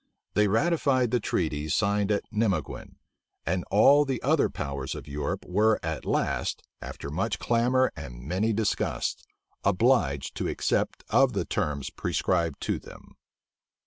They 0.33 0.47
ratified 0.47 1.11
the 1.11 1.19
treaty 1.19 1.69
signed 1.69 2.11
at 2.11 2.23
Nimeguen; 2.31 2.95
and 3.45 3.63
all 3.69 4.03
the 4.03 4.19
other 4.23 4.49
powers 4.49 4.95
of 4.95 5.07
Europe 5.07 5.45
were 5.45 5.79
at 5.83 6.07
last, 6.07 6.63
after 6.81 7.11
much 7.11 7.37
clamor 7.37 7.93
and 7.95 8.23
many 8.23 8.51
disgusts, 8.51 9.23
obliged 9.63 10.33
to 10.37 10.47
accept 10.47 11.03
of 11.11 11.33
the 11.33 11.45
terms 11.45 11.91
prescribed 11.91 12.59
to 12.61 12.79
them. 12.79 13.15